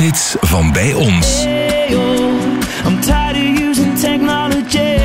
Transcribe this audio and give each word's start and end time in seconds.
wereldhits 0.00 0.34
van 0.40 0.72
bij 0.72 0.94
ons. 0.94 1.44
I'm 2.86 3.00
tired 3.00 3.36
of 3.36 3.60
using 3.60 3.98
technology. 3.98 4.98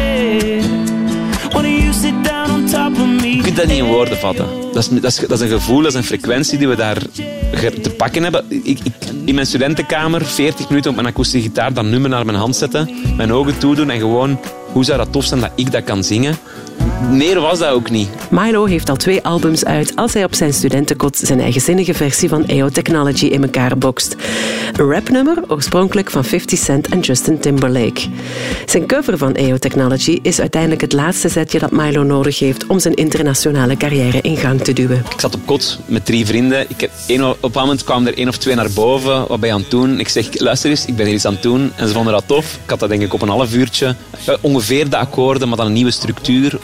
When 1.52 1.82
you 1.82 1.94
sit 1.94 2.24
down 2.24 2.52
on 2.52 2.66
top 2.66 2.92
of 2.92 3.22
me. 3.22 3.36
Je 3.36 3.42
kunt 3.42 3.56
dat 3.56 3.68
niet 3.68 3.78
in 3.78 3.86
woorden 3.86 4.18
vatten. 4.18 4.48
Dat 4.74 4.84
is, 4.84 5.02
dat, 5.02 5.04
is, 5.04 5.16
dat 5.16 5.32
is 5.32 5.40
een 5.40 5.60
gevoel, 5.60 5.82
dat 5.82 5.92
is 5.92 5.94
een 5.94 6.04
frequentie 6.04 6.58
die 6.58 6.68
we 6.68 6.76
daar 6.76 6.98
te 7.82 7.94
pakken 7.98 8.24
hebben. 8.24 8.46
Ik, 8.50 8.80
ik, 8.84 8.94
in 9.26 9.36
mijn 9.36 9.48
studentenkamer, 9.48 10.26
40 10.26 10.70
minuten 10.70 10.90
op 10.90 10.96
mijn 10.96 11.08
akoestische 11.08 11.48
gitaar, 11.48 11.74
dat 11.74 11.86
nummer 11.86 12.10
naar 12.10 12.26
mijn 12.26 12.38
hand 12.38 12.56
zetten, 12.56 12.90
mijn 13.16 13.34
ogen 13.34 13.58
toedoen 13.58 13.90
en 13.90 14.00
gewoon, 14.00 14.40
hoe 14.72 14.84
zou 14.84 14.98
dat 14.98 15.12
tof 15.12 15.26
zijn 15.26 15.40
dat 15.40 15.52
ik 15.56 15.72
dat 15.72 15.84
kan 15.84 16.04
zingen? 16.04 16.38
Meer 17.02 17.40
was 17.40 17.60
dat 17.60 17.70
ook 17.70 17.90
niet. 17.90 18.10
Milo 18.30 18.66
heeft 18.66 18.90
al 18.90 18.96
twee 18.96 19.24
albums 19.24 19.66
uit 19.66 19.96
als 19.96 20.14
hij 20.14 20.24
op 20.24 20.36
zijn 20.36 20.54
studentenkot 20.54 21.18
zijn 21.18 21.40
eigenzinnige 21.40 21.94
versie 21.94 22.30
van 22.30 22.46
EO 22.46 22.70
Technology 22.70 23.26
in 23.26 23.44
elkaar 23.44 23.78
bokst. 23.78 24.16
Een 24.74 24.92
rapnummer, 24.92 25.38
oorspronkelijk 25.48 26.12
van 26.12 26.24
50 26.24 26.60
Cent 26.60 26.88
en 26.88 27.00
Justin 27.00 27.40
Timberlake. 27.40 28.02
Zijn 28.66 28.88
cover 28.88 29.18
van 29.18 29.34
EO 29.34 29.58
Technology 29.58 30.20
is 30.22 30.40
uiteindelijk 30.40 30.82
het 30.82 30.94
laatste 30.94 31.30
zetje 31.30 31.60
dat 31.60 31.72
Milo 31.72 32.04
nodig 32.04 32.40
heeft 32.40 32.68
om 32.68 32.80
zijn 32.80 32.94
internationale 32.94 33.78
carrière 33.78 34.22
in 34.22 34.38
gang 34.38 34.62
te 34.62 34.74
duwen. 34.74 35.04
Ik 35.14 35.20
zat 35.20 35.36
op 35.36 35.46
kot 35.46 35.80
met 35.86 36.06
drie 36.06 36.26
vrienden. 36.26 36.66
Ik 36.70 36.82
heb 36.82 36.92
op 37.40 37.56
een 37.56 37.62
moment 37.62 37.84
kwamen 37.84 38.08
er 38.08 38.18
één 38.18 38.28
of 38.28 38.38
twee 38.38 38.56
naar 38.56 38.72
boven. 38.74 39.28
Wat 39.28 39.40
ben 39.40 39.50
je 39.50 39.56
aan 39.56 39.62
het 39.62 39.72
doen? 39.72 40.00
Ik 40.00 40.08
zeg, 40.08 40.40
luister 40.40 40.70
eens, 40.70 40.86
ik 40.86 40.96
ben 40.96 41.06
hier 41.06 41.16
iets 41.16 41.26
aan 41.26 41.34
het 41.34 41.42
doen. 41.42 41.72
En 41.76 41.88
ze 41.88 41.94
vonden 41.94 42.14
dat 42.14 42.24
tof. 42.28 42.60
Ik 42.64 42.70
had 42.70 42.80
dat 42.80 42.90
denk 42.90 43.02
ik 43.02 43.14
op 43.14 43.22
een 43.22 43.30
half 43.30 43.54
uurtje. 43.54 43.96
Ja, 44.26 44.38
ongeveer 44.42 44.90
de 44.90 44.98
akkoorden, 44.98 45.48
maar 45.48 45.58
dan 45.58 45.66
een 45.66 45.74
nieuwe 45.74 45.92
structuur. 45.92 46.60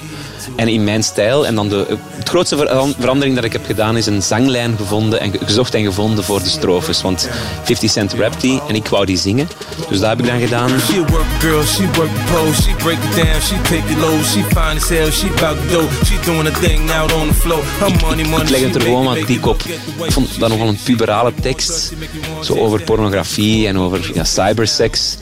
En 0.56 0.68
in 0.68 0.84
mijn 0.84 1.04
stijl. 1.04 1.46
En 1.46 1.56
dan 1.56 1.70
de, 1.70 1.86
het 2.18 2.30
grootste 2.30 2.58
ver- 2.58 2.94
verandering 3.00 3.36
dat 3.36 3.44
ik 3.44 3.52
heb 3.52 3.66
gedaan 3.66 3.98
is 3.98 4.06
een 4.06 4.22
zanglijn 4.22 4.76
gevonden 4.78 5.20
en 5.20 5.32
ge- 5.32 5.40
gezocht 5.46 5.74
en 5.74 5.84
gevonden 5.84 6.24
voor 6.24 6.40
de 6.44 6.50
strofes. 6.50 7.02
Want 7.02 7.30
50 7.64 7.92
Cent 7.92 8.14
rapt 8.14 8.42
die 8.42 8.62
en 8.68 8.76
ik 8.76 8.88
wou 8.88 9.06
die 9.06 9.18
zingen. 9.18 9.50
Dus 9.90 10.00
dat 10.00 10.10
heb 10.10 10.20
ik 10.20 10.26
dan 10.26 10.40
gedaan. 10.40 10.70
She 10.70 10.94
a 11.08 11.12
work 11.12 11.26
girl, 11.40 11.64
she 11.64 11.84
work 11.94 12.10
the 12.16 12.34
pole, 12.34 12.54
she 12.54 12.72
break 12.78 12.98
it 13.10 13.16
down, 13.16 13.42
she 13.42 13.56
take 13.62 13.92
it 13.94 13.98
low, 14.00 14.24
she 14.24 14.44
fine 14.44 14.76
as 14.76 14.90
hell, 14.90 15.12
she 15.12 15.28
bout 15.28 15.58
to 15.70 15.80
go, 15.80 15.88
she 16.06 16.16
doing 16.26 16.48
a 16.48 16.60
thing 16.60 16.92
out 16.92 17.14
on 17.14 17.28
the 17.28 17.34
floor. 17.34 17.64
Her 17.80 17.90
money, 18.02 18.24
money, 18.28 18.44
Ik 18.46 18.50
leg 18.50 18.62
het 18.62 18.76
er 18.76 18.82
gewoon 18.82 19.06
wat 19.06 19.28
dik 19.28 19.46
op. 19.46 19.62
Ik 20.04 20.12
vond 20.12 20.40
dat 20.40 20.50
nogal 20.50 20.68
een 20.68 20.80
puberale 20.84 21.34
tekst. 21.42 21.92
Zo 22.42 22.56
over 22.56 22.82
pornografie 22.82 23.68
en 23.68 23.78
over 23.78 24.12
ja, 24.14 24.24
cybersex. 24.24 25.18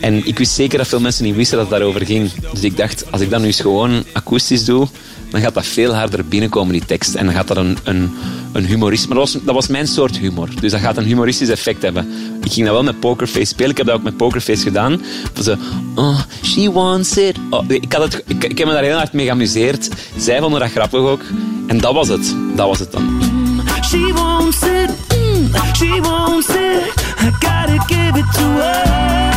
En 0.00 0.26
ik 0.26 0.38
wist 0.38 0.52
zeker 0.52 0.78
dat 0.78 0.88
veel 0.88 1.00
mensen 1.00 1.24
niet 1.24 1.34
wisten 1.36 1.58
dat 1.58 1.66
het 1.66 1.78
daarover 1.78 2.06
ging. 2.06 2.30
Dus 2.52 2.62
ik 2.62 2.76
dacht, 2.76 3.04
als 3.10 3.20
ik 3.20 3.30
dat 3.30 3.40
nu 3.40 3.46
eens 3.46 3.60
gewoon 3.60 4.04
akoestisch 4.12 4.64
doe, 4.64 4.88
dan 5.30 5.40
gaat 5.40 5.54
dat 5.54 5.66
veel 5.66 5.94
harder 5.94 6.24
binnenkomen, 6.24 6.72
die 6.72 6.84
tekst. 6.86 7.14
En 7.14 7.24
dan 7.24 7.34
gaat 7.34 7.48
dat 7.48 7.56
een, 7.56 7.78
een, 7.84 8.10
een 8.52 8.64
humorisme... 8.64 9.08
Maar 9.08 9.16
dat 9.24 9.32
was, 9.32 9.42
dat 9.44 9.54
was 9.54 9.66
mijn 9.66 9.86
soort 9.86 10.18
humor. 10.18 10.48
Dus 10.60 10.72
dat 10.72 10.80
gaat 10.80 10.96
een 10.96 11.04
humoristisch 11.04 11.48
effect 11.48 11.82
hebben. 11.82 12.08
Ik 12.42 12.52
ging 12.52 12.66
dat 12.66 12.74
wel 12.74 12.84
met 12.84 13.00
Pokerface 13.00 13.46
spelen. 13.46 13.70
Ik 13.70 13.76
heb 13.76 13.86
dat 13.86 13.94
ook 13.94 14.02
met 14.02 14.16
Pokerface 14.16 14.62
gedaan. 14.62 15.02
Van 15.32 15.58
oh, 15.94 16.20
she 16.42 16.72
wants 16.72 17.16
it. 17.16 17.36
Oh, 17.50 17.64
ik, 17.68 17.92
had 17.92 18.02
het, 18.02 18.22
ik, 18.26 18.44
ik 18.44 18.58
heb 18.58 18.66
me 18.66 18.72
daar 18.72 18.82
heel 18.82 18.96
hard 18.96 19.12
mee 19.12 19.26
geamuseerd. 19.26 19.88
Zij 20.16 20.40
vonden 20.40 20.60
dat 20.60 20.70
grappig 20.70 21.00
ook. 21.00 21.22
En 21.66 21.78
dat 21.78 21.94
was 21.94 22.08
het. 22.08 22.34
Dat 22.56 22.66
was 22.66 22.78
het 22.78 22.92
dan. 22.92 23.20
She 23.84 24.12
wants 24.12 24.62
it. 24.62 24.90
mm, 25.16 25.74
she 25.74 26.00
wants 26.00 26.48
it. 26.48 26.94
I 27.20 27.30
gotta 27.40 27.78
give 27.86 28.18
it 28.18 28.32
to 28.32 28.42
her. 28.42 29.35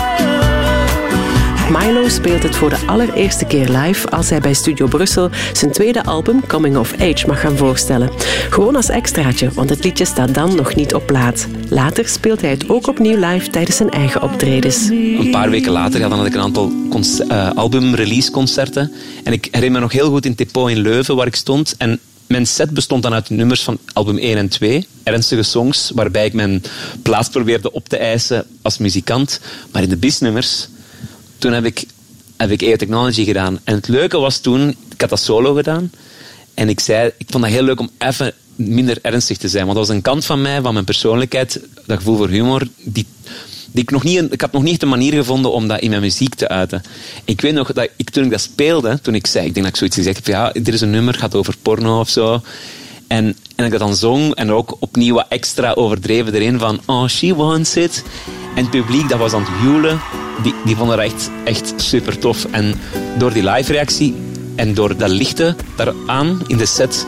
Milo 1.70 2.08
speelt 2.08 2.44
het 2.44 2.56
voor 2.56 2.70
de 2.70 2.86
allereerste 2.86 3.46
keer 3.46 3.70
live 3.70 4.10
als 4.10 4.30
hij 4.30 4.40
bij 4.40 4.54
Studio 4.54 4.88
Brussel 4.88 5.30
zijn 5.54 5.72
tweede 5.72 6.04
album 6.04 6.48
Coming 6.48 6.78
of 6.78 6.94
Age 6.94 7.28
mag 7.28 7.40
gaan 7.40 7.58
voorstellen. 7.58 8.10
Gewoon 8.50 8.76
als 8.76 8.90
extraatje, 8.90 9.52
want 9.52 9.70
het 9.70 9.84
liedje 9.84 10.06
staat 10.06 10.34
dan 10.34 10.56
nog 10.56 10.76
niet 10.76 10.94
op 10.94 11.06
plaat. 11.06 11.48
Later 11.70 12.08
speelt 12.08 12.42
hij 12.42 12.50
het 12.50 12.70
ook 12.70 12.88
opnieuw 12.88 13.28
live 13.28 13.50
tijdens 13.50 13.78
zijn 13.78 13.90
eigen 13.90 14.22
optredens. 14.22 14.90
Een 14.90 15.32
paar 15.32 15.50
weken 15.50 15.72
later 15.72 16.00
ja, 16.00 16.10
dan 16.10 16.18
had 16.18 16.28
ik 16.28 16.34
een 16.34 16.42
aantal 16.42 16.72
conce- 16.90 17.24
eh, 17.24 17.52
album-release 17.56 18.32
concerten. 18.32 18.92
En 19.24 19.34
ik 19.34 19.48
herinner 19.52 19.72
me 19.72 19.80
nog 19.80 19.92
heel 19.92 20.10
goed 20.10 20.26
in 20.26 20.36
Tepo 20.36 20.66
in 20.66 20.80
Leuven, 20.80 21.16
waar 21.16 21.28
ik 21.28 21.36
stond. 21.36 21.76
En 21.78 22.00
mijn 22.28 22.48
set 22.48 22.70
bestond 22.70 23.04
dan 23.04 23.14
uit 23.14 23.30
nummers 23.30 23.64
van 23.64 23.78
album 23.94 24.18
1 24.18 24.38
en 24.38 24.50
2. 24.50 24.88
Ernstige 25.04 25.44
songs, 25.44 25.92
waarbij 25.96 26.26
ik 26.26 26.34
mijn 26.34 26.64
plaats 27.02 27.30
probeerde 27.30 27.72
op 27.72 27.90
te 27.90 27.98
eisen 27.98 28.46
als 28.62 28.78
muzikant. 28.78 29.40
Maar 29.72 29.84
in 29.84 29.90
de 29.90 29.98
bisnummers, 29.98 30.68
toen 31.40 31.54
heb 31.54 31.66
ik, 31.66 31.84
heb 32.38 32.52
ik 32.52 32.62
EO 32.62 32.76
Technology 32.76 33.24
gedaan. 33.24 33.60
En 33.64 33.76
het 33.76 33.88
leuke 33.88 34.18
was 34.18 34.40
toen, 34.40 34.70
ik 34.70 35.02
had 35.02 35.10
dat 35.10 35.20
solo 35.20 35.54
gedaan. 35.54 35.92
En 36.54 36.70
ik 36.70 36.80
zei, 36.80 37.12
ik 37.18 37.28
vond 37.30 37.44
dat 37.44 37.54
heel 37.54 37.64
leuk 37.64 37.80
om 37.80 37.90
even 37.98 38.34
minder 38.56 38.98
ernstig 39.02 39.38
te 39.38 39.48
zijn. 39.48 39.66
Want 39.66 39.78
dat 39.78 39.88
was 39.88 39.96
een 39.96 40.02
kant 40.02 40.26
van 40.26 40.42
mij, 40.42 40.62
van 40.62 40.74
mijn 40.74 40.86
persoonlijkheid, 40.86 41.62
dat 41.86 41.98
gevoel 41.98 42.18
voor 42.18 42.30
humor, 42.30 42.68
die, 42.84 43.06
die 43.72 43.84
ik 43.84 43.92
nog 43.92 44.04
niet, 44.04 44.34
ik 44.34 44.42
had 44.42 44.52
nog 44.52 44.64
niet 44.64 44.80
de 44.80 44.86
manier 44.86 45.14
gevonden 45.14 45.52
om 45.52 45.68
dat 45.68 45.80
in 45.80 45.90
mijn 45.90 46.02
muziek 46.02 46.36
te 46.36 46.48
uiten. 46.48 46.82
Ik 47.26 47.42
weet 47.42 47.54
nog 47.54 47.74
dat 47.74 47.90
ik, 47.96 48.10
toen 48.10 48.24
ik 48.24 48.32
dat 48.32 48.42
speelde, 48.42 49.00
toen 49.02 49.16
ik 49.16 49.28
zei, 49.28 49.46
ik 49.46 49.54
denk 49.54 49.66
dat 49.66 49.74
ik 49.74 49.80
zoiets 49.80 49.96
gezegd 49.96 50.16
heb, 50.16 50.28
ja, 50.28 50.52
dit 50.52 50.74
is 50.74 50.82
een 50.82 50.90
nummer, 50.90 51.14
gaat 51.14 51.36
over 51.36 51.56
porno 51.62 52.00
of 52.00 52.10
zo. 52.10 52.42
En, 53.08 53.38
en 53.56 53.66
ik 53.66 53.72
dat 53.72 53.80
dan 53.80 53.96
zong 53.96 54.36
en 54.36 54.52
ook 54.52 54.78
opnieuw 54.80 55.14
wat 55.14 55.26
extra 55.30 55.74
overdreven 55.74 56.34
erin 56.34 56.60
van, 56.60 56.80
oh, 56.86 57.08
she 57.08 57.36
wants 57.36 57.76
it. 57.76 58.04
En 58.60 58.66
het 58.66 58.74
publiek, 58.74 59.10
dat 59.10 59.20
was 59.20 59.34
aan 59.34 59.42
het 59.42 59.50
huilen, 59.50 60.00
die, 60.44 60.54
die 60.66 60.76
vonden 60.76 60.98
dat 60.98 61.06
echt, 61.06 61.32
echt 61.44 61.74
super 61.76 62.18
tof. 62.18 62.46
En 62.52 62.80
door 63.18 63.34
die 63.34 63.50
live 63.50 63.72
reactie 63.72 64.16
en 64.56 64.74
door 64.74 64.98
dat 64.98 65.10
lichte 65.10 65.56
daaraan 65.76 66.42
in 66.48 66.58
de 66.58 66.66
set, 66.66 67.06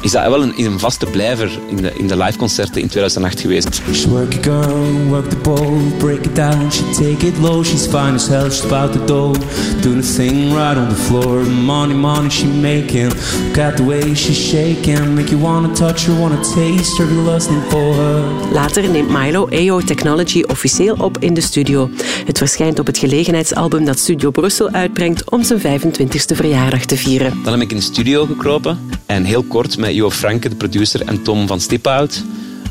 is 0.00 0.10
dat 0.10 0.28
wel 0.28 0.42
een, 0.42 0.52
een 0.56 0.78
vaste 0.78 1.06
blijver 1.06 1.58
in 1.68 1.76
de, 1.76 1.92
in 1.94 2.06
de 2.06 2.16
liveconcerten 2.16 2.80
in 2.80 2.88
2008 2.88 3.40
geweest. 3.40 3.80
She 3.92 4.08
work 4.08 4.34
it 4.34 4.44
girl, 4.44 5.08
work 5.08 5.30
the 5.30 5.36
pole, 5.36 5.78
break 5.98 6.24
it 6.24 6.36
down, 6.36 6.70
she 6.72 6.82
take 6.90 7.26
it 7.26 7.38
low, 7.38 7.64
she's 7.64 7.86
fine 7.86 8.14
as 8.14 8.28
hell, 8.28 8.50
she's 8.50 8.64
about 8.64 8.92
to 8.92 9.04
do, 9.04 9.34
doing 9.80 10.02
the 10.02 10.12
thing 10.14 10.52
right 10.52 10.76
on 10.76 10.88
the 10.88 10.94
floor, 10.94 11.44
money, 11.46 11.94
money 11.94 12.30
she 12.30 12.46
making, 12.46 13.08
look 13.08 13.58
at 13.58 13.76
the 13.76 13.84
way 13.84 14.14
she's 14.14 14.48
shaking, 14.48 15.14
make 15.14 15.30
you 15.30 15.42
wanna 15.42 15.74
touch 15.74 16.06
her, 16.06 16.20
wanna 16.20 16.40
taste 16.54 16.98
her, 16.98 17.06
be 17.06 17.14
lusting 17.14 17.62
for 17.62 17.94
her. 17.94 18.52
Later 18.52 18.90
neemt 18.90 19.10
Milo 19.10 19.48
EO 19.48 19.80
Technology 19.80 20.42
officieel 20.42 20.94
op 20.98 21.18
in 21.18 21.34
de 21.34 21.40
studio. 21.40 21.90
Het 22.26 22.38
verschijnt 22.38 22.78
op 22.78 22.86
het 22.86 22.98
gelegenheidsalbum 22.98 23.84
dat 23.84 23.98
Studio 23.98 24.30
Brussel 24.30 24.70
uitbrengt 24.70 25.30
om 25.30 25.44
zijn 25.44 25.80
25e 25.80 26.36
verjaardag 26.36 26.84
te 26.84 26.96
vieren. 26.96 27.32
Dan 27.44 27.52
heb 27.52 27.62
ik 27.62 27.70
in 27.70 27.76
de 27.76 27.82
studio 27.82 28.26
gekropen 28.26 28.78
en 29.10 29.24
heel 29.24 29.42
kort 29.42 29.78
met 29.78 29.94
Jo 29.94 30.10
Franke, 30.10 30.48
de 30.48 30.54
producer, 30.54 31.02
en 31.02 31.22
Tom 31.22 31.46
van 31.46 31.60
Stiphout, 31.60 32.22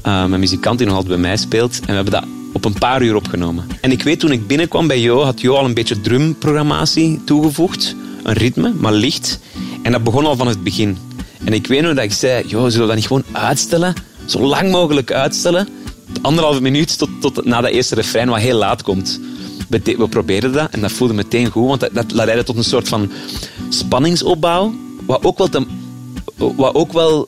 uh, 0.06 0.26
mijn 0.26 0.40
muzikant 0.40 0.78
die 0.78 0.88
nog 0.88 0.96
altijd 0.96 1.14
bij 1.14 1.30
mij 1.30 1.38
speelt. 1.38 1.80
En 1.80 1.88
we 1.88 1.94
hebben 1.94 2.14
dat 2.14 2.24
op 2.54 2.66
een 2.66 2.74
paar 2.74 3.02
uur 3.02 3.16
opgenomen. 3.16 3.68
En 3.82 3.92
ik 3.92 4.04
weet 4.04 4.20
toen 4.20 4.32
ik 4.32 4.48
binnenkwam 4.48 4.88
bij 4.88 5.00
Jo, 5.00 5.22
had 5.22 5.42
Jo 5.42 5.56
al 5.56 5.66
een 5.66 5.74
beetje 5.74 6.02
drumprogrammatie 6.02 7.22
toegevoegd. 7.24 7.96
Een 8.24 8.34
ritme, 8.34 8.74
maar 8.78 8.92
licht. 8.92 9.40
En 9.82 9.92
dat 9.92 10.04
begon 10.04 10.26
al 10.26 10.36
van 10.36 10.48
het 10.48 10.64
begin. 10.64 10.98
En 11.44 11.54
ik 11.54 11.68
weet 11.68 11.82
nog 11.82 11.94
dat 11.94 12.04
ik 12.04 12.14
zei, 12.14 12.48
joh, 12.48 12.64
zullen 12.64 12.80
we 12.80 12.86
dat 12.88 12.96
niet 12.96 13.08
gewoon 13.08 13.24
uitstellen? 13.32 13.94
Zo 14.26 14.40
lang 14.40 14.72
mogelijk 14.72 15.12
uitstellen. 15.12 15.68
Anderhalve 16.22 16.62
minuut 16.62 16.98
tot, 16.98 17.10
tot 17.20 17.46
na 17.46 17.62
dat 17.62 17.72
eerste 17.72 17.96
refrein, 17.96 18.30
wat 18.30 18.40
heel 18.40 18.58
laat 18.58 18.82
komt. 18.82 19.20
We 19.68 20.08
probeerden 20.10 20.52
dat 20.52 20.70
en 20.72 20.82
dat 20.82 20.92
voelde 20.92 21.14
meteen 21.14 21.52
goed, 21.52 21.68
want 21.68 21.80
dat, 21.80 21.94
dat 21.94 22.12
leidde 22.12 22.44
tot 22.44 22.58
een 22.58 22.64
soort 22.64 22.88
van 22.88 23.12
spanningsopbouw. 23.70 24.74
Wat 25.06 25.24
ook 25.24 25.38
wel 25.38 25.50
te, 25.50 25.66
wat 26.56 26.76
ook 26.76 26.94
wel 26.94 27.28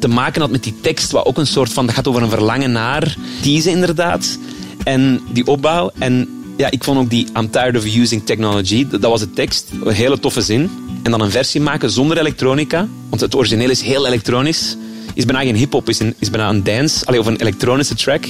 te 0.00 0.08
maken 0.08 0.40
had 0.40 0.50
met 0.50 0.62
die 0.62 0.80
tekst, 0.80 1.10
wat 1.10 1.24
ook 1.24 1.38
een 1.38 1.46
soort 1.46 1.72
van, 1.72 1.86
dat 1.86 1.94
gaat 1.94 2.08
over 2.08 2.22
een 2.22 2.30
verlangen 2.30 2.72
naar 2.72 3.16
teasen 3.42 3.72
inderdaad. 3.72 4.38
En 4.84 5.20
die 5.32 5.46
opbouw. 5.46 5.90
En 5.98 6.28
ja, 6.56 6.70
ik 6.70 6.84
vond 6.84 6.98
ook 6.98 7.10
die 7.10 7.26
I'm 7.36 7.50
tired 7.50 7.76
of 7.76 7.84
using 7.84 8.24
technology, 8.24 8.86
dat 8.88 9.00
was 9.00 9.20
de 9.20 9.32
tekst, 9.32 9.70
een 9.84 9.92
hele 9.92 10.18
toffe 10.18 10.40
zin. 10.40 10.70
En 11.02 11.10
dan 11.10 11.20
een 11.20 11.30
versie 11.30 11.60
maken 11.60 11.90
zonder 11.90 12.18
elektronica, 12.18 12.88
want 13.08 13.20
het 13.20 13.34
origineel 13.34 13.70
is 13.70 13.80
heel 13.80 14.06
elektronisch. 14.06 14.76
Is 15.14 15.24
bijna 15.24 15.42
geen 15.42 15.56
hip-hop, 15.56 15.88
is, 15.88 16.00
is 16.18 16.30
bijna 16.30 16.48
een 16.48 16.62
dance, 16.62 17.06
allee, 17.06 17.20
of 17.20 17.26
een 17.26 17.40
elektronische 17.40 17.94
track. 17.94 18.24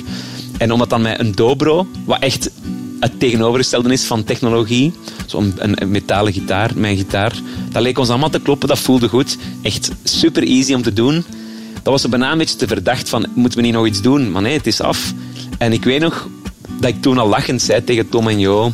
En 0.59 0.73
om 0.73 0.79
dat 0.79 0.91
dan 0.91 1.03
met 1.03 1.21
een 1.21 1.33
dobro, 1.33 1.87
wat 2.05 2.21
echt 2.21 2.51
het 3.01 3.21
tegenovergestelde 3.21 3.93
is 3.93 4.05
van 4.05 4.25
technologie, 4.25 4.93
zo'n 5.27 5.55
een, 5.57 5.83
een 5.83 5.91
metalen 5.91 6.33
gitaar, 6.33 6.71
mijn 6.75 6.97
gitaar, 6.97 7.33
dat 7.71 7.83
leek 7.83 7.99
ons 7.99 8.09
allemaal 8.09 8.31
te 8.31 8.41
kloppen, 8.41 8.69
dat 8.69 8.79
voelde 8.79 9.09
goed. 9.09 9.37
Echt 9.63 9.91
super 10.05 10.43
easy 10.43 10.75
om 10.75 10.83
te 10.83 10.93
doen. 10.93 11.25
Dat 11.73 11.93
was 11.93 12.03
er 12.03 12.11
bijna 12.11 12.33
een 12.33 12.39
beetje 12.39 12.57
te 12.57 12.67
verdacht 12.67 13.09
van, 13.09 13.27
moeten 13.35 13.59
we 13.59 13.65
niet 13.65 13.75
nog 13.75 13.87
iets 13.87 14.03
doen? 14.03 14.31
Maar 14.31 14.43
nee, 14.43 14.57
het 14.57 14.67
is 14.67 14.81
af. 14.81 15.13
En 15.59 15.73
ik 15.73 15.85
weet 15.85 16.01
nog 16.01 16.29
dat 16.81 16.91
ik 16.91 17.03
toen 17.03 17.19
al 17.19 17.29
lachend 17.29 17.63
zei 17.63 17.85
tegen 17.85 18.09
Tom 18.09 18.29
en 18.29 18.39
Jo 18.39 18.73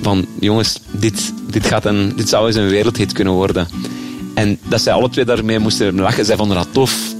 van 0.00 0.26
jongens, 0.40 0.78
dit, 0.90 1.32
dit, 1.50 1.66
gaat 1.66 1.84
een, 1.84 2.12
dit 2.16 2.28
zou 2.28 2.46
eens 2.46 2.56
een 2.56 2.68
wereldhit 2.68 3.12
kunnen 3.12 3.32
worden. 3.32 3.68
En 4.34 4.58
dat 4.68 4.80
zij 4.80 4.92
alle 4.92 5.08
twee 5.08 5.24
daarmee 5.24 5.58
moesten 5.58 6.00
lachen. 6.00 6.24
Zij 6.24 6.36
vonden 6.36 6.56
dat 6.56 6.68
tof. 6.72 7.14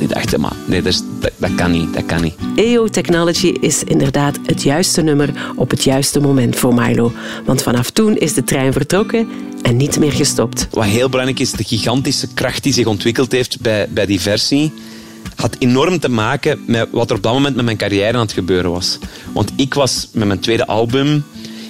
Die 0.00 0.08
dachten, 0.08 0.40
maar 0.40 0.52
nee, 0.66 0.82
dat, 0.82 0.92
is- 0.92 1.02
dat, 1.20 1.30
dat 1.36 1.54
kan 1.54 1.70
niet, 1.70 1.94
dat 1.94 2.06
kan 2.06 2.22
niet. 2.22 2.34
EO 2.56 2.88
Technology 2.88 3.46
is 3.60 3.84
inderdaad 3.84 4.38
het 4.46 4.62
juiste 4.62 5.02
nummer 5.02 5.52
op 5.56 5.70
het 5.70 5.84
juiste 5.84 6.20
moment 6.20 6.56
voor 6.56 6.74
Milo. 6.74 7.12
Want 7.44 7.62
vanaf 7.62 7.90
toen 7.90 8.16
is 8.16 8.32
de 8.34 8.44
trein 8.44 8.72
vertrokken 8.72 9.28
en 9.62 9.76
niet 9.76 9.98
meer 9.98 10.12
gestopt. 10.12 10.66
Wat 10.70 10.84
heel 10.84 11.08
belangrijk 11.08 11.40
is, 11.40 11.52
de 11.52 11.64
gigantische 11.64 12.28
kracht 12.34 12.62
die 12.62 12.72
zich 12.72 12.86
ontwikkeld 12.86 13.32
heeft 13.32 13.60
bij, 13.60 13.88
bij 13.90 14.06
die 14.06 14.20
versie. 14.20 14.72
had 15.36 15.56
enorm 15.58 15.98
te 15.98 16.08
maken 16.10 16.62
met 16.66 16.88
wat 16.90 17.10
er 17.10 17.16
op 17.16 17.22
dat 17.22 17.32
moment 17.32 17.56
met 17.56 17.64
mijn 17.64 17.76
carrière 17.76 18.12
aan 18.12 18.20
het 18.20 18.32
gebeuren 18.32 18.70
was. 18.70 18.98
Want 19.32 19.52
ik 19.56 19.74
was 19.74 20.08
met 20.12 20.26
mijn 20.26 20.40
tweede 20.40 20.66
album... 20.66 21.24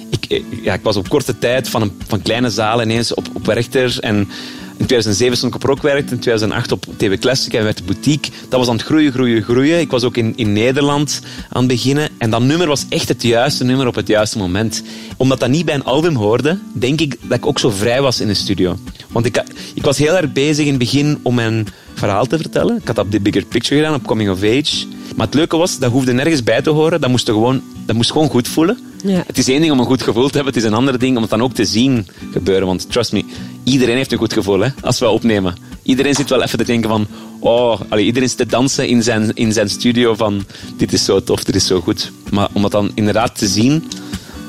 Ik, 0.09 0.25
eh, 0.25 0.43
ja, 0.63 0.73
ik 0.73 0.83
was 0.83 0.95
op 0.95 1.09
korte 1.09 1.37
tijd 1.37 1.69
van, 1.69 1.81
een, 1.81 1.91
van 2.07 2.21
kleine 2.21 2.49
zalen 2.49 2.89
ineens 2.89 3.13
op, 3.13 3.27
op 3.33 3.45
Werchter 3.45 3.97
en 3.99 4.29
in 4.77 4.85
2007 4.85 5.37
stond 5.37 5.55
ik 5.55 5.61
op 5.61 5.69
Rockwerk, 5.69 6.11
in 6.11 6.19
2008 6.19 6.71
op 6.71 6.85
TV 6.97 7.19
Classic 7.19 7.53
en 7.53 7.63
werd 7.63 7.77
de 7.77 7.83
boutique. 7.83 8.31
Dat 8.49 8.59
was 8.59 8.67
aan 8.67 8.75
het 8.75 8.85
groeien, 8.85 9.11
groeien, 9.11 9.43
groeien. 9.43 9.79
Ik 9.79 9.91
was 9.91 10.03
ook 10.03 10.17
in, 10.17 10.33
in 10.35 10.53
Nederland 10.53 11.21
aan 11.49 11.63
het 11.63 11.71
beginnen. 11.71 12.09
En 12.17 12.29
dat 12.29 12.41
nummer 12.41 12.67
was 12.67 12.85
echt 12.89 13.07
het 13.07 13.21
juiste 13.21 13.63
nummer 13.63 13.87
op 13.87 13.95
het 13.95 14.07
juiste 14.07 14.37
moment. 14.37 14.83
Omdat 15.17 15.39
dat 15.39 15.49
niet 15.49 15.65
bij 15.65 15.75
een 15.75 15.83
album 15.83 16.15
hoorde, 16.15 16.57
denk 16.73 17.01
ik 17.01 17.17
dat 17.21 17.37
ik 17.37 17.45
ook 17.45 17.59
zo 17.59 17.69
vrij 17.69 18.01
was 18.01 18.19
in 18.19 18.27
de 18.27 18.33
studio. 18.33 18.77
Want 19.07 19.25
ik, 19.25 19.43
ik 19.73 19.83
was 19.83 19.97
heel 19.97 20.17
erg 20.17 20.31
bezig 20.31 20.65
in 20.65 20.71
het 20.71 20.79
begin 20.79 21.19
om 21.21 21.35
mijn 21.35 21.67
verhaal 21.93 22.25
te 22.25 22.37
vertellen. 22.37 22.77
Ik 22.77 22.87
had 22.87 22.95
dat 22.95 23.05
op 23.05 23.11
The 23.11 23.19
Bigger 23.19 23.45
Picture 23.45 23.81
gedaan, 23.81 23.95
op 23.95 24.07
Coming 24.07 24.29
of 24.29 24.43
Age. 24.43 24.85
Maar 25.15 25.25
het 25.25 25.35
leuke 25.35 25.57
was, 25.57 25.79
dat 25.79 25.91
hoefde 25.91 26.13
nergens 26.13 26.43
bij 26.43 26.61
te 26.61 26.69
horen. 26.69 27.01
Dat 27.01 27.09
moest, 27.09 27.29
gewoon, 27.29 27.61
dat 27.85 27.95
moest 27.95 28.11
gewoon 28.11 28.29
goed 28.29 28.47
voelen. 28.47 28.77
Ja. 29.03 29.23
Het 29.27 29.37
is 29.37 29.47
één 29.47 29.61
ding 29.61 29.71
om 29.71 29.79
een 29.79 29.85
goed 29.85 30.03
gevoel 30.03 30.27
te 30.27 30.35
hebben, 30.35 30.53
het 30.53 30.63
is 30.63 30.69
een 30.69 30.75
ander 30.75 30.99
ding 30.99 31.15
om 31.15 31.21
het 31.21 31.31
dan 31.31 31.41
ook 31.41 31.53
te 31.53 31.65
zien 31.65 32.07
gebeuren. 32.31 32.67
Want 32.67 32.91
trust 32.91 33.11
me, 33.11 33.23
iedereen 33.63 33.95
heeft 33.95 34.11
een 34.11 34.17
goed 34.17 34.33
gevoel 34.33 34.59
hè, 34.59 34.69
als 34.81 34.99
we 34.99 35.09
opnemen. 35.09 35.55
Iedereen 35.83 36.15
zit 36.15 36.29
wel 36.29 36.43
even 36.43 36.57
te 36.57 36.65
denken 36.65 36.89
van, 36.89 37.07
oh, 37.39 37.81
allee, 37.89 38.05
iedereen 38.05 38.29
zit 38.29 38.37
te 38.37 38.45
dansen 38.45 38.87
in 38.87 39.03
zijn, 39.03 39.33
in 39.33 39.53
zijn 39.53 39.69
studio 39.69 40.15
van, 40.15 40.45
dit 40.77 40.93
is 40.93 41.05
zo 41.05 41.23
tof, 41.23 41.43
dit 41.43 41.55
is 41.55 41.67
zo 41.67 41.81
goed. 41.81 42.11
Maar 42.31 42.47
om 42.53 42.61
dat 42.61 42.71
dan 42.71 42.91
inderdaad 42.93 43.37
te 43.37 43.47
zien, 43.47 43.83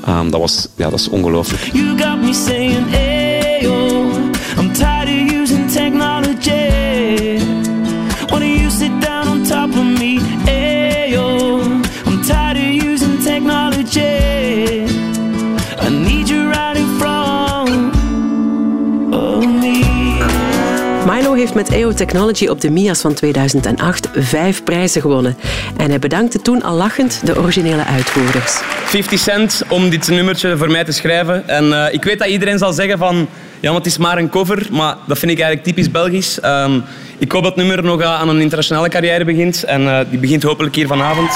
um, 0.07 0.31
dat, 0.31 0.39
was, 0.39 0.67
ja, 0.75 0.89
dat 0.89 0.99
is 0.99 1.09
ongelooflijk. 1.09 1.69
You 1.73 1.97
got 1.97 2.21
me 2.21 2.33
saying, 2.33 2.95
Ayo, 2.95 3.12
heeft 21.43 21.55
met 21.55 21.69
EO 21.69 21.93
Technology 21.93 22.47
op 22.47 22.61
de 22.61 22.69
MIA's 22.69 23.01
van 23.01 23.13
2008 23.13 24.09
vijf 24.13 24.63
prijzen 24.63 25.01
gewonnen. 25.01 25.37
En 25.77 25.89
hij 25.89 25.99
bedankte 25.99 26.41
toen 26.41 26.63
al 26.63 26.75
lachend 26.75 27.21
de 27.25 27.37
originele 27.37 27.85
uitvoerders. 27.85 28.59
50 28.85 29.19
cent 29.19 29.63
om 29.69 29.89
dit 29.89 30.07
nummertje 30.07 30.57
voor 30.57 30.71
mij 30.71 30.83
te 30.83 30.91
schrijven. 30.91 31.47
En 31.47 31.73
eh, 31.73 31.93
ik 31.93 32.03
weet 32.03 32.19
dat 32.19 32.27
iedereen 32.27 32.57
zal 32.57 32.73
zeggen 32.73 32.97
van... 32.97 33.27
Ja, 33.59 33.69
maar 33.69 33.77
het 33.77 33.85
is 33.85 33.97
maar 33.97 34.17
een 34.17 34.29
cover. 34.29 34.67
Maar 34.71 34.95
dat 35.07 35.19
vind 35.19 35.31
ik 35.31 35.39
eigenlijk 35.39 35.67
typisch 35.67 35.91
Belgisch. 35.91 36.39
Ehm, 36.39 36.79
ik 37.17 37.31
hoop 37.31 37.43
dat 37.43 37.55
het 37.55 37.65
nummer 37.65 37.83
nog 37.83 38.01
aan 38.01 38.29
een 38.29 38.41
internationale 38.41 38.89
carrière 38.89 39.25
begint. 39.25 39.63
En 39.63 39.87
eh, 39.87 39.99
die 40.09 40.19
begint 40.19 40.43
hopelijk 40.43 40.75
hier 40.75 40.87
vanavond. 40.87 41.31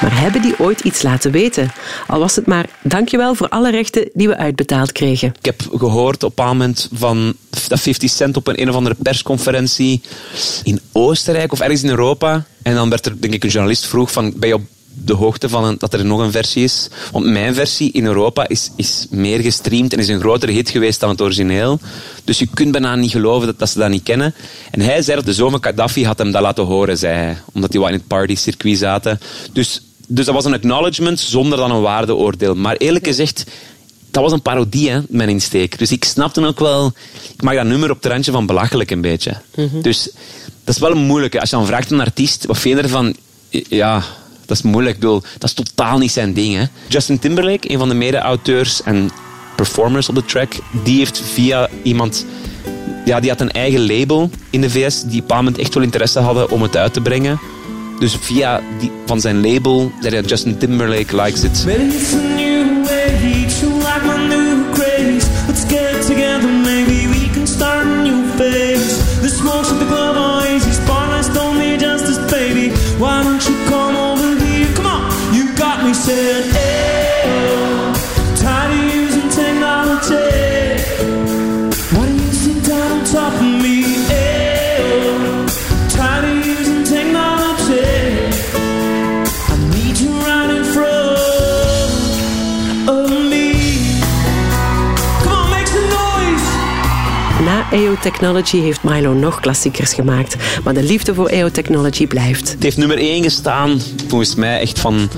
Maar 0.00 0.20
hebben 0.20 0.42
die 0.42 0.58
ooit 0.58 0.80
iets 0.80 1.02
laten 1.02 1.30
weten? 1.30 1.72
Al 2.06 2.18
was 2.18 2.36
het 2.36 2.46
maar 2.46 2.66
dankjewel 2.82 3.34
voor 3.34 3.48
alle 3.48 3.70
rechten 3.70 4.10
die 4.12 4.28
we 4.28 4.36
uitbetaald 4.36 4.92
kregen. 4.92 5.34
Ik 5.38 5.44
heb 5.44 5.62
gehoord 5.76 6.22
op 6.22 6.38
een 6.38 6.46
moment 6.46 6.88
van 6.92 7.34
dat 7.68 7.80
50 7.80 8.10
Cent 8.10 8.36
op 8.36 8.46
een, 8.46 8.60
een 8.60 8.68
of 8.68 8.74
andere 8.74 8.96
persconferentie 9.02 10.00
in 10.62 10.80
Oostenrijk 10.92 11.52
of 11.52 11.60
ergens 11.60 11.82
in 11.82 11.88
Europa. 11.88 12.44
En 12.62 12.74
dan 12.74 12.90
werd 12.90 13.06
er, 13.06 13.20
denk 13.20 13.34
ik, 13.34 13.44
een 13.44 13.50
journalist 13.50 13.86
vroeg 13.86 14.12
van, 14.12 14.32
ben 14.36 14.48
je 14.48 14.54
op 14.54 14.62
de 15.04 15.14
hoogte 15.14 15.48
van 15.48 15.76
dat 15.78 15.94
er 15.94 16.04
nog 16.04 16.20
een 16.20 16.32
versie 16.32 16.64
is? 16.64 16.88
Want 17.12 17.24
mijn 17.24 17.54
versie 17.54 17.92
in 17.92 18.04
Europa 18.04 18.48
is, 18.48 18.70
is 18.76 19.06
meer 19.10 19.40
gestreamd 19.40 19.92
en 19.92 19.98
is 19.98 20.08
een 20.08 20.20
grotere 20.20 20.52
hit 20.52 20.70
geweest 20.70 21.00
dan 21.00 21.10
het 21.10 21.20
origineel. 21.20 21.80
Dus 22.24 22.38
je 22.38 22.46
kunt 22.54 22.72
bijna 22.72 22.94
niet 22.94 23.10
geloven 23.10 23.46
dat, 23.46 23.58
dat 23.58 23.68
ze 23.68 23.78
dat 23.78 23.90
niet 23.90 24.02
kennen. 24.02 24.34
En 24.70 24.80
hij 24.80 25.02
zei 25.02 25.16
dat 25.22 25.36
de 25.36 25.50
van 25.50 25.64
Gaddafi 25.64 26.06
had 26.06 26.18
hem 26.18 26.30
dat 26.30 26.42
laten 26.42 26.64
horen, 26.64 26.98
zei 26.98 27.14
hij. 27.14 27.36
Omdat 27.52 27.70
die 27.70 27.80
wat 27.80 27.88
in 27.88 27.94
het 27.94 28.06
partycircuit 28.06 28.78
zaten. 28.78 29.20
Dus, 29.52 29.82
dus 30.08 30.24
dat 30.24 30.34
was 30.34 30.44
een 30.44 30.54
acknowledgement 30.54 31.20
zonder 31.20 31.58
dan 31.58 31.70
een 31.70 31.80
waardeoordeel. 31.80 32.54
Maar 32.54 32.76
eerlijk 32.76 33.06
gezegd, 33.06 33.44
dat 34.10 34.22
was 34.22 34.32
een 34.32 34.42
parodie, 34.42 34.90
hè, 34.90 35.00
mijn 35.08 35.28
insteek. 35.28 35.78
Dus 35.78 35.92
ik 35.92 36.04
snapte 36.04 36.46
ook 36.46 36.58
wel... 36.58 36.92
Ik 37.36 37.42
mag 37.42 37.54
dat 37.54 37.64
nummer 37.64 37.90
op 37.90 38.02
het 38.02 38.12
randje 38.12 38.32
van 38.32 38.46
belachelijk 38.46 38.90
een 38.90 39.00
beetje. 39.00 39.36
Dus 39.82 40.10
dat 40.64 40.74
is 40.74 40.80
wel 40.80 40.90
een 40.90 41.06
moeilijke. 41.06 41.40
Als 41.40 41.50
je 41.50 41.56
dan 41.56 41.66
vraagt 41.66 41.92
aan 41.92 41.98
een 41.98 42.04
artiest, 42.04 42.46
wat 42.46 42.58
vind 42.58 42.76
je 42.76 42.82
ervan? 42.82 43.16
Ja, 43.50 44.02
dat 44.46 44.56
is 44.56 44.62
moeilijk. 44.62 44.94
Ik 44.94 45.00
bedoel, 45.00 45.22
dat 45.38 45.48
is 45.48 45.52
totaal 45.52 45.98
niet 45.98 46.12
zijn 46.12 46.32
ding. 46.32 46.54
Hè. 46.54 46.64
Justin 46.88 47.18
Timberlake, 47.18 47.70
een 47.70 47.78
van 47.78 47.88
de 47.88 47.94
mede-auteurs 47.94 48.82
en 48.82 49.10
performers 49.56 50.08
op 50.08 50.14
de 50.14 50.24
track, 50.24 50.52
die 50.84 50.98
heeft 50.98 51.20
via 51.32 51.68
iemand... 51.82 52.26
Ja, 53.04 53.20
die 53.20 53.30
had 53.30 53.40
een 53.40 53.52
eigen 53.52 53.86
label 53.86 54.30
in 54.50 54.60
de 54.60 54.70
VS, 54.70 55.02
die 55.02 55.22
op 55.22 55.30
een 55.30 55.56
echt 55.56 55.74
wel 55.74 55.82
interesse 55.82 56.18
hadden 56.18 56.50
om 56.50 56.62
het 56.62 56.76
uit 56.76 56.92
te 56.92 57.00
brengen. 57.00 57.40
Dus 57.98 58.16
via 58.20 58.60
die, 58.78 58.90
van 59.06 59.20
zijn 59.20 59.40
label 59.40 59.92
zei 60.00 60.14
hij, 60.14 60.24
Justin 60.24 60.58
Timberlake 60.58 61.22
likes 61.22 61.42
it. 61.42 62.27
EO 97.70 97.94
Technology 98.00 98.60
heeft 98.60 98.82
Milo 98.82 99.12
nog 99.12 99.40
klassiekers 99.40 99.94
gemaakt. 99.94 100.36
Maar 100.64 100.74
de 100.74 100.82
liefde 100.82 101.14
voor 101.14 101.28
EO 101.28 101.50
Technology 101.50 102.06
blijft. 102.06 102.52
Het 102.52 102.62
heeft 102.62 102.76
nummer 102.76 102.98
1 102.98 103.22
gestaan, 103.22 103.80
volgens 104.06 104.34
mij 104.34 104.60
echt 104.60 104.78
van, 104.78 105.08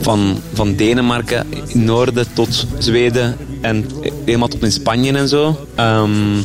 van, 0.00 0.38
van 0.52 0.74
Denemarken 0.74 1.46
in 1.66 1.84
noorden 1.84 2.26
tot 2.32 2.66
Zweden 2.78 3.36
en 3.60 3.86
helemaal 4.24 4.48
tot 4.48 4.62
in 4.62 4.72
Spanje 4.72 5.12
en 5.12 5.28
zo. 5.28 5.66
Ehm, 5.74 6.36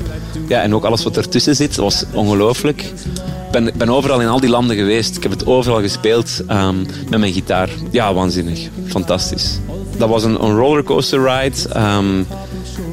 ja, 0.47 0.61
en 0.61 0.75
ook 0.75 0.83
alles 0.83 1.03
wat 1.03 1.17
ertussen 1.17 1.55
zit, 1.55 1.75
was 1.75 2.03
ongelooflijk. 2.11 2.81
Ik 2.81 3.51
ben, 3.51 3.71
ben 3.77 3.89
overal 3.89 4.21
in 4.21 4.27
al 4.27 4.39
die 4.39 4.49
landen 4.49 4.75
geweest. 4.75 5.15
Ik 5.15 5.23
heb 5.23 5.31
het 5.31 5.45
overal 5.45 5.81
gespeeld 5.81 6.41
ehm, 6.47 6.75
met 7.09 7.19
mijn 7.19 7.33
gitaar. 7.33 7.69
Ja, 7.91 8.13
waanzinnig. 8.13 8.59
Fantastisch. 8.87 9.59
Dat 9.97 10.09
was 10.09 10.23
een, 10.23 10.43
een 10.43 10.55
rollercoaster 10.55 11.23
ride. 11.23 11.69
Ehm, 11.69 12.23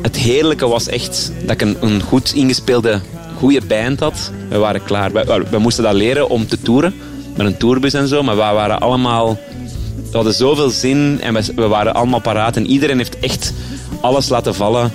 het 0.03 0.17
heerlijke 0.17 0.69
was 0.69 0.89
echt 0.89 1.33
dat 1.47 1.61
ik 1.61 1.77
een, 1.81 2.03
goed 2.03 2.35
ingespeelde, 2.35 3.01
goede 3.37 3.61
band 3.67 4.01
had. 4.01 4.31
We 4.49 4.59
waren 4.59 4.85
klaar. 4.85 5.13
We, 5.13 5.45
we 5.51 5.59
moesten 5.59 5.85
dat 5.85 5.95
leren 5.95 6.29
om 6.29 6.47
te 6.47 6.63
toeren. 6.63 6.95
Met 7.37 7.47
een 7.47 7.57
tourbus 7.57 7.95
en 7.95 8.09
zo. 8.09 8.23
Maar 8.23 8.37
we 8.37 8.41
waren 8.41 8.81
allemaal... 8.81 9.39
Hadden 10.13 10.35
zoveel 10.35 10.71
zin 10.71 11.19
en 11.21 11.35
we, 11.55 11.67
waren 11.67 11.95
allemaal 11.95 12.21
paraat. 12.21 12.57
En 12.57 12.67
iedereen 12.67 12.97
heeft 12.97 13.19
echt 13.19 13.53
alles 14.01 14.29
laten 14.29 14.55
vallen 14.55 14.93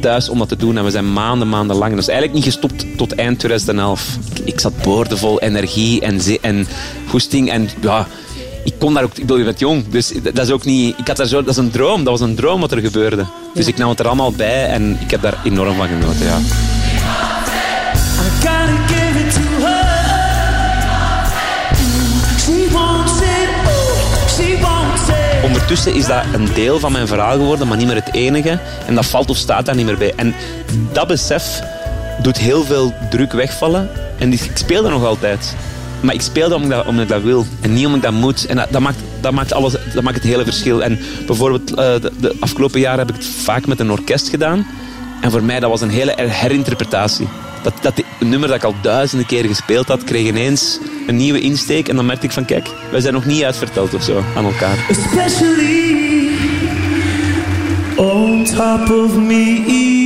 thuis 0.00 0.28
om 0.28 0.38
dat 0.38 0.48
te 0.48 0.56
doen. 0.56 0.78
En 0.78 0.84
we 0.84 0.90
zijn 0.90 1.12
maanden, 1.12 1.48
maanden 1.48 1.76
lang. 1.76 1.90
Dat 1.90 2.00
is 2.00 2.08
eigenlijk 2.08 2.38
niet 2.38 2.52
gestopt 2.52 2.96
tot 2.96 3.14
eind 3.14 3.38
2011. 3.38 4.16
Ik, 4.44 4.60
zat 4.60 4.82
boordevol 4.82 5.40
energie 5.40 6.00
en, 6.00 6.20
en 6.40 6.66
goesting. 7.08 7.50
En 7.50 7.68
ja, 7.80 8.06
ik 8.72 8.78
kon 8.78 8.94
daar 8.94 9.02
ook... 9.02 9.10
Ik 9.14 9.20
bedoel, 9.20 9.36
je 9.38 9.44
bent 9.44 9.58
jong. 9.58 9.84
Dus 9.88 10.12
dat 10.22 10.38
is 10.46 10.50
ook 10.50 10.64
niet... 10.64 10.98
Ik 10.98 11.06
had 11.06 11.16
daar 11.16 11.26
zo... 11.26 11.40
Dat 11.42 11.48
is 11.50 11.56
een 11.56 11.70
droom. 11.70 12.04
Dat 12.04 12.18
was 12.18 12.28
een 12.28 12.34
droom 12.34 12.60
wat 12.60 12.72
er 12.72 12.78
gebeurde. 12.80 13.24
Dus 13.54 13.66
ik 13.66 13.76
nam 13.76 13.88
het 13.88 13.98
er 14.00 14.06
allemaal 14.06 14.32
bij 14.32 14.66
en 14.66 14.98
ik 15.00 15.10
heb 15.10 15.22
daar 15.22 15.34
enorm 15.44 15.76
van 15.76 15.86
genoten, 15.88 16.24
ja. 16.26 16.38
Ondertussen 25.44 25.94
is 25.94 26.06
dat 26.06 26.22
een 26.32 26.48
deel 26.54 26.78
van 26.78 26.92
mijn 26.92 27.06
verhaal 27.06 27.36
geworden, 27.36 27.68
maar 27.68 27.76
niet 27.76 27.86
meer 27.86 27.96
het 27.96 28.14
enige. 28.14 28.58
En 28.86 28.94
dat 28.94 29.06
valt 29.06 29.30
of 29.30 29.36
staat 29.36 29.66
daar 29.66 29.74
niet 29.74 29.86
meer 29.86 29.98
bij. 29.98 30.12
En 30.16 30.34
dat 30.92 31.06
besef 31.06 31.60
doet 32.22 32.38
heel 32.38 32.64
veel 32.64 32.94
druk 33.10 33.32
wegvallen. 33.32 33.90
En 34.18 34.30
die- 34.30 34.40
ik 34.44 34.56
speel 34.56 34.84
er 34.84 34.90
nog 34.90 35.04
altijd. 35.04 35.54
Maar 36.00 36.14
ik 36.14 36.20
speel 36.20 36.48
dat 36.48 36.58
omdat, 36.60 36.86
ik 37.00 37.08
dat 37.08 37.22
wil. 37.22 37.46
En 37.60 37.72
niet 37.72 37.86
omdat 37.86 37.96
ik 37.96 38.10
dat 38.10 38.20
moet. 38.20 38.46
En 38.46 38.56
dat, 38.70 38.80
maakt, 38.80 38.98
dat, 39.20 39.32
maakt, 39.32 39.52
alles, 39.52 39.72
dat 39.94 40.02
maakt 40.02 40.16
het 40.16 40.24
hele 40.24 40.44
verschil. 40.44 40.82
En 40.82 40.98
bijvoorbeeld 41.26 41.70
eh, 41.70 41.76
de, 41.76 42.12
de 42.20 42.36
afgelopen 42.40 42.80
jaren 42.80 42.98
heb 42.98 43.08
ik 43.08 43.14
het 43.14 43.26
vaak 43.26 43.66
met 43.66 43.80
een 43.80 43.90
orkest 43.90 44.28
gedaan. 44.28 44.66
En 45.20 45.30
voor 45.30 45.42
mij 45.42 45.60
dat 45.60 45.70
was 45.70 45.80
een 45.80 45.90
hele 45.90 46.12
her- 46.16 46.40
herinterpretatie. 46.40 47.28
Dat, 47.62 47.72
dat 47.80 48.02
een 48.20 48.28
nummer 48.28 48.48
dat 48.48 48.56
ik 48.56 48.64
al 48.64 48.74
duizenden 48.82 49.26
keren 49.26 49.48
gespeeld 49.48 49.88
had, 49.88 50.04
kreeg 50.04 50.26
ineens 50.26 50.78
een 51.06 51.16
nieuwe 51.16 51.40
insteek. 51.40 51.88
En 51.88 51.96
dan 51.96 52.06
merkte 52.06 52.26
ik 52.26 52.32
van, 52.32 52.44
kijk, 52.44 52.68
wij 52.90 53.00
zijn 53.00 53.14
nog 53.14 53.24
niet 53.24 53.42
uitverteld 53.42 53.94
of 53.94 54.02
zo 54.02 54.22
aan 54.36 54.44
elkaar. 54.44 54.86
Especially 54.88 56.28
on 57.96 58.44
top 58.44 58.90
of 58.90 59.16
me. 59.16 59.97